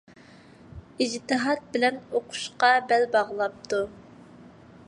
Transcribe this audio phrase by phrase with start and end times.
[1.05, 3.87] ئىجتىھات بىلەن ئوقۇشقا بەل باغلاپتۇ.